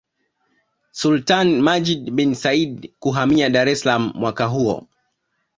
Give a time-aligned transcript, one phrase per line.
[0.91, 4.87] Sultani Majid bin Said kuhamia Dar es Salaam mwaka huo